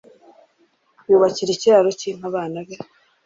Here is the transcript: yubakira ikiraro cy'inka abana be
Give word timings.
yubakira 1.07 1.51
ikiraro 1.53 1.89
cy'inka 1.99 2.25
abana 2.31 2.57
be 2.67 2.75